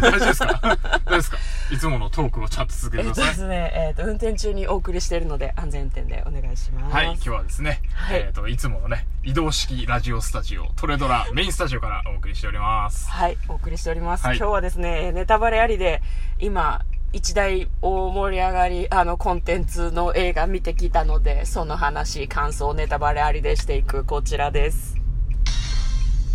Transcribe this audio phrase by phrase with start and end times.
[0.00, 0.46] 大丈夫ですか？
[0.46, 1.38] 大丈夫ですか？
[1.70, 3.34] いつものトークをちゃんと続けえっとてください。
[3.34, 6.94] ですね、えっと、運転中にお送りしているので、安全運転でお願いします。
[6.94, 13.08] はい、今日はですね、はいえっ、と、いつものね、移動式ラジオスタジオ、トレドラメインスタジオからお送りしております。
[13.08, 14.26] はい、お送りしております。
[14.26, 16.02] はい今日はですね、ネタバレありで、
[16.38, 24.96] 今、一大大盛り上がり、あの、コンテンツの映画見てきたので、その話、感想、ネタバレありでしていく、こちらです。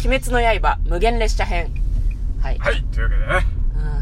[0.06, 1.74] 鬼滅の刃、無限列車編。
[2.46, 2.60] はい。
[2.60, 3.48] はい、というわけでね、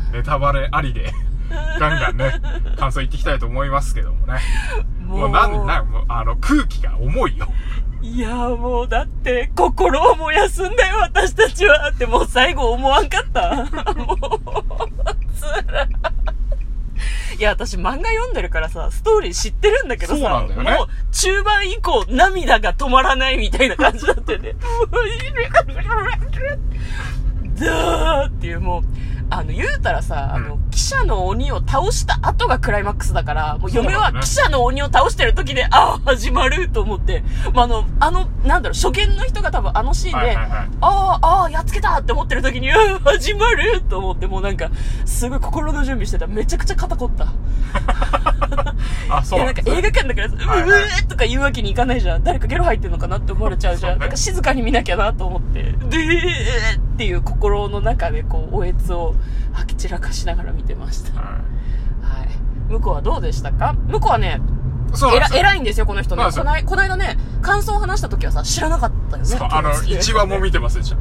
[0.10, 1.14] うんネタバレありで、
[1.80, 2.42] ガンガンね、
[2.78, 4.42] 感想言っていきたいと思いますけどもね。
[5.00, 7.48] もうなん、なん、もう、あの、空気が重いよ。
[8.02, 11.90] いやーもうだって、心を燃やすんだよ、私たちは。
[11.90, 13.56] ってもう最後思わんかった。
[13.96, 14.18] もう、
[15.34, 15.90] つらい。
[17.40, 24.56] いや、私漫画読んでるからさ、ストーリー知ってるんだけどさ、ねもう中盤以降涙が止まらないみたいな感じだったよね。
[27.64, 28.84] ダーっていうもう、
[29.30, 44.70] あの、言うたらさ、あの、う記者の鬼を倒した後がクライマックスだから、もう嫁は記者の鬼を倒してる時で、ああ、始まると思って、まあ、あの、あの、なんだろう、初見の人が多分あのシーンで、ああ、ああ、やっつけたって思ってる時に、うん、始まると思って、もうなんか、
[45.06, 46.28] すごい心の準備してた。
[46.28, 47.34] めちゃくちゃ肩凝った。
[49.10, 52.24] あ、そいうや、なんか映画館だから、うはいはいうーとか言うわけにいかないじゃん。
[52.24, 53.92] 誰かゲロ入ってんのかなって思われちゃうじゃん。
[53.92, 59.16] そうねなんか静かに見なきゃなと思って、でーっていう心の中でこう、おえつを
[59.54, 61.20] 吐き散らかしながら見てました。
[61.20, 61.28] は。
[62.02, 62.30] はい
[62.70, 63.74] 向こうはどうでしたか？
[63.88, 64.42] 向こうはね、
[64.94, 65.40] そうなんですよ。
[65.40, 66.24] 偉いんですよ、この人ね。
[66.32, 69.26] そうなんですよこないこの間ね、感想を話した時はさ、知らなかったよね。
[69.26, 70.98] そう、あの、1話も見てませんでした。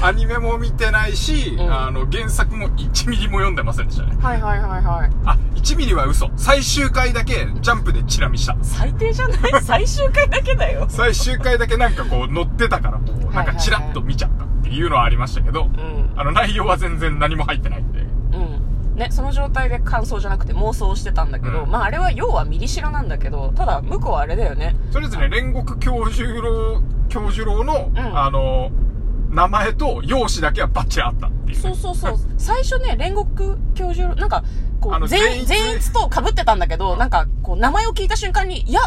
[0.06, 4.16] アニメも見てないし、うんあの、原作も1ミリも読んでませんでしたね。
[4.20, 5.10] はいはいはいはい。
[5.26, 6.30] あ、1ミリは嘘。
[6.36, 8.56] 最終回だけジャンプでチラ見した。
[8.62, 9.38] 最低じゃない？
[9.62, 10.86] 最終回だけだよ。
[10.88, 16.12] 最終回だけなんかこう乗ってたからこう、なんかチラッと見ちゃったっていうのはありましたけど、うん。
[16.16, 18.00] あの内容は全然何も入ってないんで。
[18.00, 18.96] うん。
[18.96, 24.76] ね、その状態で感想じゃなくて妄想してたんだけど、うんまああれは要はミリシラなんだけど、ただ向こうはあれだよね。
[24.92, 28.70] とりあえずね、煉獄教授郎、教授郎の、んあの、
[29.30, 31.62] 名前と容姿だけはバッチリあったっていう、ね。
[31.62, 32.16] そうそうそう。
[32.36, 34.42] 最初ね、煉獄教授、なんか、
[34.80, 38.80] こう、全員、全員と被ってたんだけど、なんか、こう、名前を聞いた瞬間に、いや、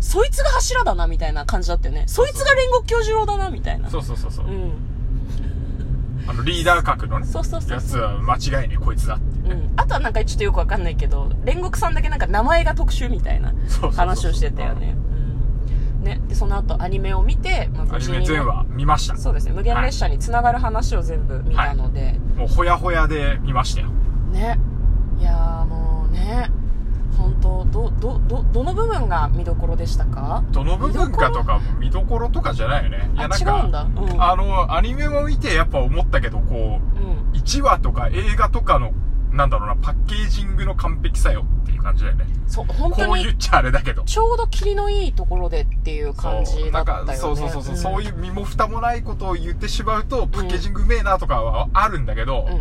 [0.00, 2.04] そいつが柱だな、みたいな感じだったよね。
[2.06, 3.90] そいつが煉獄教授郎だな、みたいな。
[3.90, 4.46] そうそうそうそう。
[4.46, 4.72] うん。
[6.28, 9.62] あの、リーダー格のね、そうそうそうやつは間違いねえこいつだっていうね。
[9.62, 9.80] うん。
[9.80, 13.54] あとはなんかちょっとよくわかんないけど、煉獄さんだけなんか名前が特殊みたいな
[13.96, 14.94] 話をしてたよね。
[15.98, 16.04] うん。
[16.04, 16.20] ね。
[16.28, 19.16] で、その後アニメを見て、まあ、アニメ全話見ました。
[19.16, 19.52] そうですね。
[19.52, 23.88] 無限列車につながる話を全部見たので、もうほやほやで見ましたよ。
[24.32, 24.58] ね。
[25.18, 26.50] いやーもうね、
[27.16, 30.44] 本当ど、ど、ど、どの部分が見どころでしたか？
[30.52, 33.10] どの部分かとかも見どころとかじゃないよね。
[33.14, 33.86] いや、あなんか、違うんだう
[34.16, 37.18] んあの、アニメも見てやっぱ思ったけど、こう、うん。
[37.32, 38.92] 1話とか映画とかの、
[39.32, 42.26] なんだろうな、パッケージングの完璧さよっていう感じだよね。
[42.46, 44.02] そう、本当にこう言っ、ちゃあれだけど。
[44.04, 47.16] ちょうど霧のいいところでっていう感じだったよね。
[47.16, 52.46] そうそうそうそう、そういうう身も蓋もないことを言ってしまうと、パッケージングうめえなとかはあるんだけど、ん。
[52.46, 52.60] うんうん。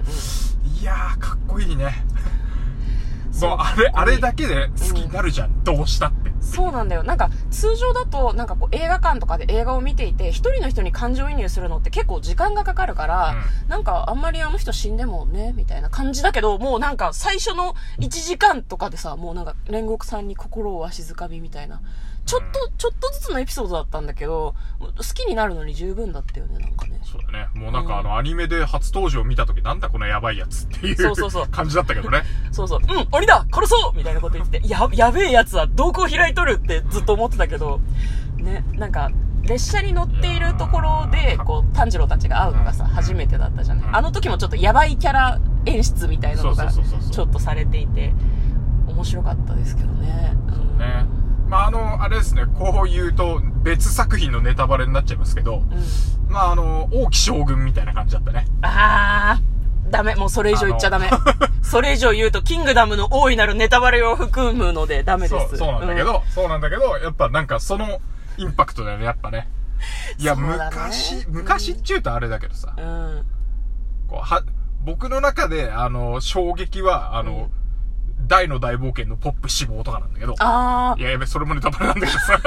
[0.80, 2.04] いやー、かっこいいね。
[3.38, 6.32] そうあれ、あれだけで好きになるじゃん、どうしたって。
[6.42, 7.04] そうなんだよ。
[7.04, 13.36] なんか、通常だと、なんかこう、映画館とかで映画を見ていて、一人の人に感情移入するのって結構時間がかかるから、
[13.68, 21.82] なんか、あんまりあの人死んでもね、みたいな感じだけど、もうなんか、最初の1時間とかでさ、もうなんか、煉獄さんに心をわしづかみみたいな。
[22.28, 27.00] ちょっと、ちょっとずつのエピソードだったんだけど、好きになるのに十分だったよね、なんかね。
[27.04, 27.48] そうだね。
[27.56, 32.24] もうなんかうんあの、アニメで初登場見た時なんだこのやばいやつっていうそうそうそう感じだったけどね。
[32.52, 37.80] そうそう、うん、鬼だ殺そうみたいなこと言ってて、や、やべえやつは瞳孔開いとるってずっと思ってたけど、
[38.36, 39.10] ね、なんか、
[39.44, 43.88] 列車に乗っているところで、こう、炭治郎たちが会うのがさ、初めてだったじゃない。
[43.88, 48.14] うんあの時もちょっとやばいキャラ演出みたいなのが、ちそうそうそうそうょっとされていて、
[48.88, 50.36] 面白かったですけどね。
[50.48, 51.06] うんね。
[51.48, 56.32] まああの、あれですね、こう言うと別作品のネタバレになっちゃいますけど、うん。
[56.32, 58.46] まああの、王毅将軍みたいな感じだったね。
[58.62, 60.16] あー、ダメ。
[60.16, 61.10] もうそれ以上言っちゃダメ。
[61.64, 65.50] それ以上言うと、キングダムの大いなるネタバレを含むのでダメです。
[65.50, 68.00] そう、そうなんだけど、そうなんだけど、やっぱなんかその
[68.38, 69.48] インパクトだよね、やっぱね。
[70.18, 72.86] いや、ね昔、昔っちゅうとあれだけどさ、うん。
[72.86, 73.26] うん。
[74.08, 74.44] こうは、
[74.84, 77.50] 僕の中で、あの、衝撃は、あの、
[78.28, 82.40] 大の大冒険のポップ死亡とかなんだけど、あいや、やべ、それもネタバレなんだけどさ。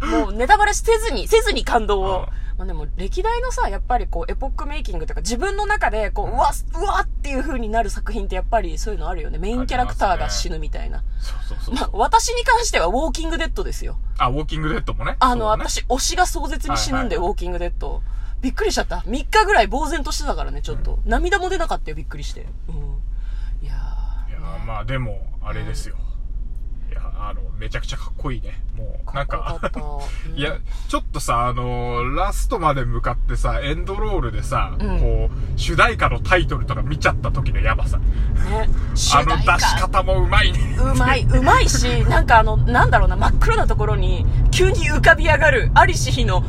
[0.00, 2.28] あ、 もうネタバレせずに、せずに感動を
[2.58, 9.38] まあでも歴代のさ、やっぱりこうエポックメイキングとか自分の中でこう、うわ、うわっていう風になる作品ってやっぱりそういうのあるよね。
[9.38, 11.04] メインキャラクターが死ぬみたいな。
[11.20, 11.74] そうそうそう。
[11.74, 13.98] まあ私に関してはウォーキングデッドですよ。
[14.16, 15.16] あ、ウォーキングデッドもね。
[15.20, 18.02] あの、私推しが壮絶に死ぬんで、はいはいウォーキングデッド。
[18.40, 18.98] びっくりしちゃった。
[18.98, 20.98] 3日ぐらい呆然としてたからね、ちょっと。
[21.04, 22.46] 涙も出なかったよ、びっくりして。
[22.68, 22.76] うん。
[23.62, 23.95] いやいやー
[24.66, 25.94] まあでも、あれですよ。
[26.90, 28.60] いや、あの、めちゃくちゃかっこいいね。
[28.76, 29.60] もう、ー、なんか
[30.34, 30.56] いや、
[30.88, 37.98] ちょっとさ、あのーラストまで向かってさ、エンドロールでさ、うんこう、主題歌のタイトルとか見ちゃった時のやばさ。
[37.98, 39.46] ね、主あの出し
[39.80, 40.76] 方もうまいね。
[40.80, 46.44] うまい、 うまいし、なんかあの、なんだろうな、真っ黒なところに、急に浮かび上がる、アリシヒの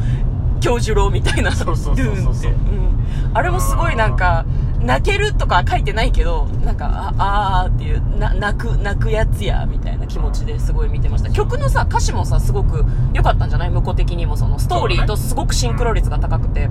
[0.59, 2.47] 教授郎みたいな、そうそうそうそうドゥーンって。
[2.47, 3.31] うん。
[3.35, 4.43] あれもすごいなんか、
[4.79, 11.31] 泣けるとか書いてないけど、なんか、あ、あーっていう、な、泣く、泣くやつや、みたいな気持ちですごい見てました。
[11.31, 13.69] 曲のさ、歌詞もさ、すごく良かったんじゃない？
[13.71, 16.69] 向こう的にも、その、ストーリーとすごくシンクロ率が高くて。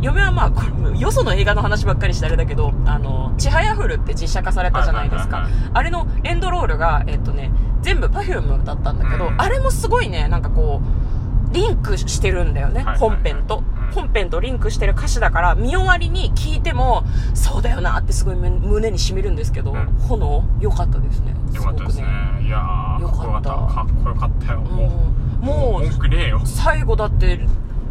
[0.00, 0.62] 嫁はまあ、こ
[0.92, 5.48] れ、よその映画の話ばっかりしてあれだけど、あの、ちはやふるって実写化されたじゃないですか。
[5.72, 7.50] あれのエンドロールが、えっとね、
[7.82, 10.80] 全部 Perfume だったんだけど、うんあれもすごいね、なんかこ
[11.50, 13.77] う、リンクしてるんだよね、本編とうん。
[13.92, 17.04] 本編とリンクしてる歌詞だから、見終わりに聞いても、
[17.34, 21.34] そうだよなってすごいむ胸に染みるんですけど、うん炎、良かったですね。
[21.54, 22.04] よかったですね。
[22.42, 24.60] いやー、よかったかっこよかったよ。
[24.60, 25.12] も
[25.42, 26.40] うもう文句ねえよ。
[26.44, 27.40] 最後だって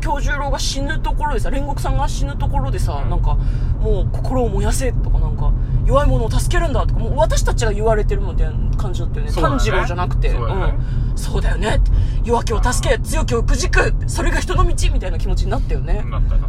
[0.02, 3.36] 京十郎が死ぬところでさ煉獄さんが死ぬところでさ、うんなんか
[3.80, 5.52] もう心を燃やせとかなんか
[5.88, 11.80] 弱い者を助けるんだとかもう私たちが言われてるみたいな感じだったよね炭治郎じゃなくてそうだよねん、そうだよね
[12.26, 16.04] 弱きを助け強きをくじくそれが人の道みたいな気持ちになったよね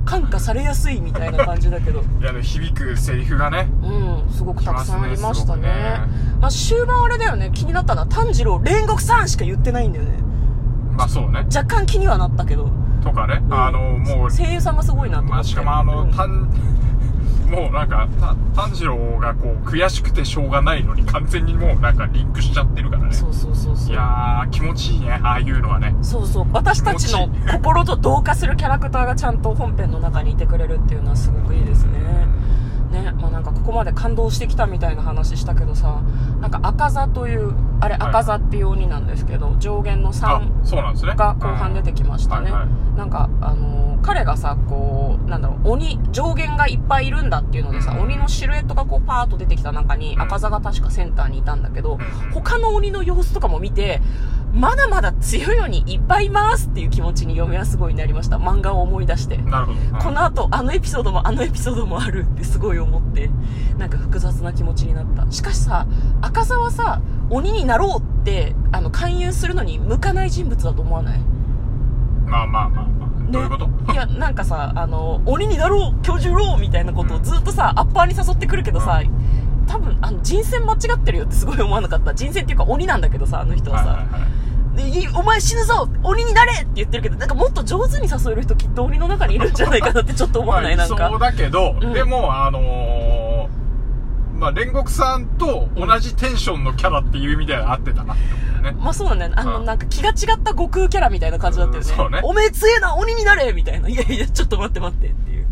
[0.05, 3.69] 感化されやすいみたいな感じだけど いや、響くセリフがね。
[3.82, 5.62] うん、すごくたくさんありましたね。
[5.62, 10.19] ねすまあ終盤あれだよね、気になったのは炭治郎、煉獄さんしか言ってないんだよね。
[10.96, 11.46] まあそうね。
[11.55, 12.70] 若干気にはなったけど。
[13.02, 13.43] とかね。
[13.50, 15.35] あの、もう、声優さんがすごいなと思って。
[15.35, 16.50] まあしかもあの、うん炭、
[17.49, 23.12] もうなんか、た炭治郎がこう、悔しくてしょうがないのに完全にもうなんかリンクしちゃってるからね。
[23.12, 23.93] そうそうそうそう。
[23.93, 25.95] いやー、気持ちいいね、ああいうのはね。
[26.03, 26.47] そうそう。
[26.53, 31.99] 私たちの心と同化するキャラクターがちゃんと本編の中にいてくれるっていうのはすごくいいですね。
[32.91, 36.00] ね、まあなんかここまで感動してきたみたいな話したけどさ、
[36.41, 41.15] なんか赤座という、あれはい赤座っていう鬼なんですけど、上限のあ3、そうなんですね。
[41.15, 42.50] が後半出てきましたね。
[42.97, 54.00] なんか、あのー彼がさ、こう、なんだろう、鬼、上限がいっぱいいるんだっていうのでさ、うん鬼のシルエットがこうパーッと出てきた中に、うん赤座が確かセンターにいたんだけど、うん他の鬼の様子とかも見て、
[54.55, 58.38] まだまだ強い鬼いっぱいいますっていう気持ちに嫁はすごいなりました。
[58.38, 59.37] 漫画を思い出して。
[59.37, 59.78] なるほど。
[59.78, 63.31] うんこの後、あのエピソードもあのエピソードもあるってすごい思って、
[63.76, 65.31] なんか複雑な気持ちになった。
[65.31, 65.87] しかしさ、
[66.22, 71.20] 赤座はさ、鬼になろうって、あの、勧誘するのに向かない人物だと思わない？
[72.26, 73.18] まあまあまあまあ。
[73.30, 73.69] どういうこと？
[73.92, 79.02] いや、なんかさ、あの、鬼になろう教授ろうみたいなことをずっとさ、アッパーに誘ってくるけどさ、
[79.66, 82.14] 多分、あの、人選間違ってるよってすごい思わなかった。
[82.14, 83.88] 人選っていうか鬼なんだけどさ、あの人はさ。
[83.90, 84.22] はいはいはい
[85.16, 90.76] お前死ぬぞ鬼になれって言ってるけど、なんかもっと上手に誘える人きっと鬼の中にいるんじゃないかなってちょっと思わない？
[90.76, 91.08] なんか。
[91.10, 92.62] そうだけど、うんでも、あのー、
[94.38, 98.79] まあ、煉獄さんと同じテンションのキャラっていう意味では合ってたなって思うよね。
[98.81, 99.35] まあそうだね。
[99.37, 101.90] あの、うんなんか気が違った悟空キャラみたいな感じだったよね。
[101.90, 103.88] うんそうねおめえ強えな鬼になれみたいな。
[103.88, 105.46] いやいや、ちょっと待って待ってっていう。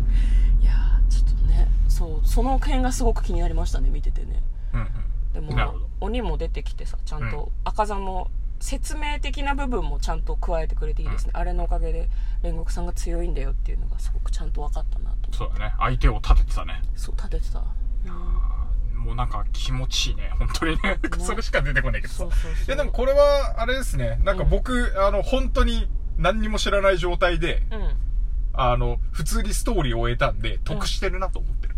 [0.61, 4.41] いやー、ちょっとね、そう、その辺がすごく気になりましたね、見ててね。
[4.73, 4.79] うん
[5.35, 5.47] うん。
[5.47, 8.29] でも鬼も出てきてさ、ちゃんうんと赤座も、
[8.59, 11.31] 説明的な部分もちゃんと加えてくれていいですね。
[11.35, 12.09] あれのおかげで、
[12.41, 15.31] 煉獄さんが強いんだよっていうのがすごくちゃんと分かったなと。
[15.31, 15.73] そうだね。
[15.77, 16.81] 相手を立ててたね。
[16.95, 17.59] そう、立ててた。
[17.59, 18.56] うん
[19.07, 20.33] もうなんか気持ちいいね。
[20.37, 20.99] 本当にね。
[21.19, 22.19] それしか出てこないけどさ。
[22.19, 22.51] そうそうそう。
[22.67, 24.19] いやでもこれは、あれですね。
[24.23, 27.79] なんか僕、あの、本当に何にも知らない状態で、うん。
[27.79, 27.87] ど
[28.53, 31.75] あの、普通にストーリーを終えたんで、得してるなと思ってる。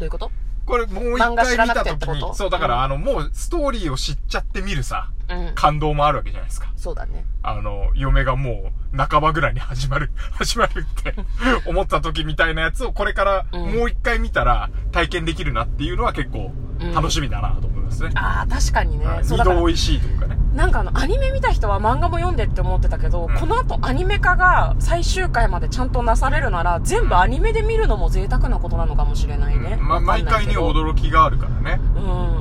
[0.00, 0.30] ういうこと？
[0.64, 5.52] これもう一回見た時に、そう、だから、うんあの、もうストーリーを知っちゃって見るさ、うん。
[5.54, 6.72] 感動もあるわけじゃないですか。
[6.76, 7.24] そうだね。
[7.42, 11.14] あの、嫁がもう、半ばぐらいに始まる、 始まるって
[11.68, 16.52] 思った時みたいなやつをこれからうんもう一回見たら体験できるなっていうのは結構
[16.94, 18.10] 楽しみだなと思いますね。
[18.14, 19.06] ああ、確かにね。
[19.06, 20.38] はいそうだから二度美味しいというかね。
[20.54, 29.76] なんかあの、アニメ見た人は漫画も読んでって思ってたけど、うんこの後アニメ化が最終回までちゃんとなされるなら、全部アニメで見るのも贅沢なことなのかもしれないね。
[29.80, 31.80] ま、わか毎回にんないけど驚きがあるからね。
[31.96, 32.37] うん。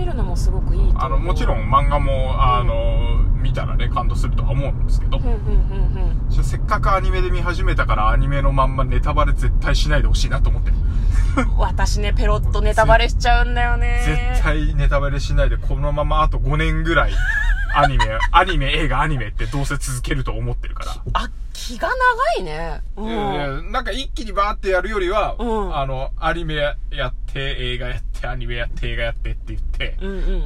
[0.00, 0.92] 見るのもすごくいい。
[0.94, 6.44] あの、もちろん漫画も、あの、見たらね、感動するとは思うんですけどうん、うんうんうん。
[6.44, 10.76] せっかくアニメで見始めたからアニメのまんまネタバレ絶対しないでほしいなと思ってる。
[11.58, 14.02] 私ね、ペロッとネタバレしちゃうんだよね。
[14.32, 17.12] 絶対ネタバレしないでこのままあと5年ぐらい
[17.74, 21.02] アニメ、アニメ、映画、アニメってどうせ続けると思ってるから。
[21.14, 22.80] あ、気が長いね。
[22.96, 23.72] うん。
[23.72, 26.74] なんか一気にバーってやるよりは、うんあの、アニメや
[27.08, 29.96] って、映画やって、アニメやって、映画やってって言って、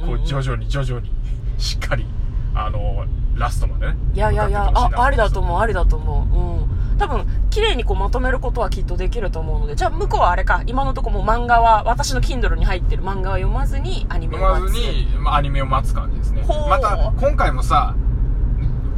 [0.05, 1.11] こう徐々に徐々に、
[1.57, 2.05] しっかり、
[2.53, 3.05] あの、
[3.35, 3.97] ラストまでね。
[4.13, 6.37] いやいやいや、あ、ありだと思う、ありだと思う。
[6.37, 6.97] うん。
[6.97, 14.81] 多分、綺麗にこうまとめることはきっとできると思うので、じゃあ向こうはあれか、今のとこもう漫画は、私の Kindle に入ってる漫画は読まずにアニメを読ま待つ。
[14.81, 16.45] ずに、まあ、アニメを待つ感じですね。
[16.69, 17.95] また、今回もさ、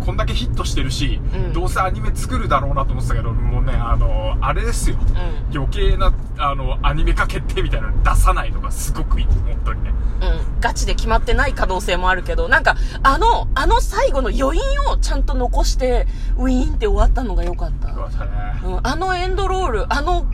[0.08, 4.96] こんだけヒットしてるし、うんどうせアニメ作るだろうなと思ってたけど、もうね、あの、あれですよ。
[4.96, 5.58] うん。
[5.58, 9.26] 余計な、あの、アニメ化決定みたいなの出さないのがすごくいい。
[9.26, 9.94] 本当にね。
[10.22, 10.62] うん。
[10.62, 17.90] ガチで決まってない可能性もあるけど、なんか、あの、あの最後の余韻をちゃんと残して、ウィーンって終わったのが良かった。
[17.90, 18.32] よかったね。
[18.64, 20.26] うん、あのエンドロール、あの、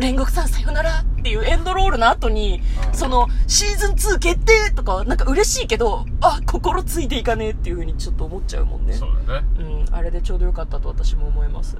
[0.00, 8.92] 煉獄さんさよならっていうエンドロールの後に、うんその、シーズン2決定とか、なんか嬉しいけど、あ、心ついていかねえっていう風にちょっと思っちゃうもんね。
[8.92, 9.46] そうだね。
[9.58, 11.76] うん、あれでちょうどよかったと私も思います。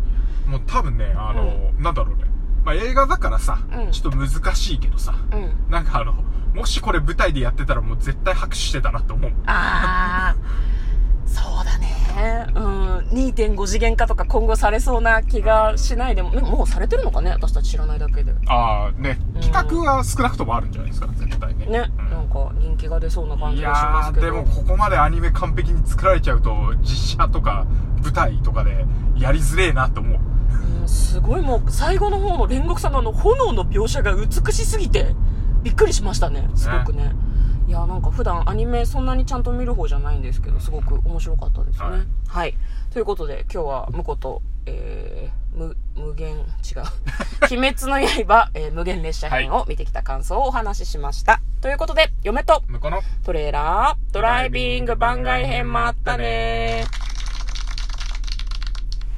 [0.46, 2.24] もう多分ね、あの、なんだろうね。
[2.64, 5.70] まあ、映画だからさ、うんちょっと難しいけどさ、うん。
[5.70, 6.14] なんかあの、
[6.54, 9.32] もしこれ舞台でやってたらもう絶対拍手してたなって思う。
[9.46, 10.38] あー、
[11.28, 11.88] そうだね。
[12.54, 17.30] うん、2.5次元化とか今後されそうな気がしないでも、でももうされてるのかね？
[17.30, 18.32] 私たち知らないだけで。
[18.32, 21.66] ね、ああ、ね、企画は少なくともあるんじゃないですか、絶対ね。
[21.66, 21.72] うん
[22.10, 24.26] なんか人気が出そうな感じいがしますけど。
[24.26, 27.66] でもここまでアニメ完璧に作られちゃうと、実写とか
[28.02, 28.84] 舞台とかで
[29.16, 30.18] やりづれえなと思う。
[30.80, 35.14] うんすごいもう最後の方の煉獄さんのあの炎の描写が美しすぎて
[35.62, 37.12] びっくりしましたねすごくねいや
[37.88, 41.86] なんか普段アニメそんなにちゃんと見る方じゃないんですけどすごく面白かったですね。
[41.86, 42.06] はい。
[42.28, 42.54] はい、
[42.90, 46.44] ということで今日は婿とえー、無無限違う。
[47.50, 56.84] 鬼滅の刃、えー無限列車編を見てきた感想をお話ししました、ということで嫁と向こうのトレーラードライビング番外編もあったね